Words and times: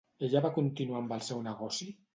Ella 0.27 0.41
va 0.45 0.51
continuar 0.55 0.99
amb 1.03 1.15
el 1.19 1.25
seu 1.31 1.47
negoci? 1.51 1.95